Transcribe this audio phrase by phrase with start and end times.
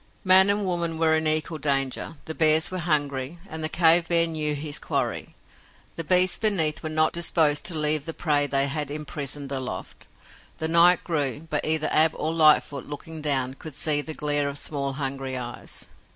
[0.23, 2.15] Man and woman were in equal danger.
[2.25, 5.35] The bears were hungry and the cave bear knew his quarry.
[5.95, 10.07] The beasts beneath were not disposed to leave the prey they had imprisoned aloft.
[10.57, 14.57] The night grew, but either Ab or Lightfoot, looking down, could see the glare of
[14.57, 15.89] small, hungry eyes.